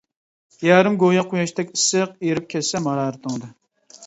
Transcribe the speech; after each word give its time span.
يارىم 0.67 0.95
گويا 1.03 1.23
قۇياشتەك 1.33 1.69
ئىسسىق، 1.75 2.17
ئېرىپ 2.25 2.49
كەتسەم 2.55 2.89
ھارارىتىڭدە. 2.93 3.53